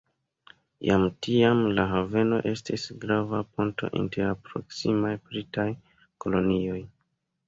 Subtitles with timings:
[0.87, 5.67] Jam tiam la haveno estis grava ponto inter la proksimaj britaj
[6.27, 6.79] kolonioj.